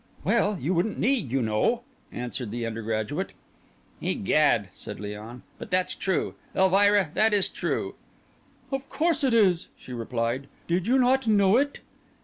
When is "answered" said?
2.11-2.49